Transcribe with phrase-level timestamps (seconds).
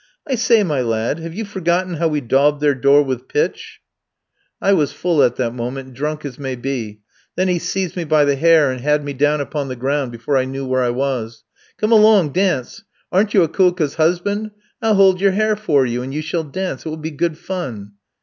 [0.27, 3.81] I say, my lad, have you forgotten how we daubed their door with pitch?'
[4.59, 7.01] I was full at that moment, drunk as may be;
[7.35, 10.37] then he seized me by the hair and had me down upon the ground before
[10.37, 11.43] I knew where I was.
[11.77, 14.49] 'Come along dance; aren't you Akoulka's husband?
[14.81, 17.91] I'll hold your hair for you, and you shall dance; it will be good fun.'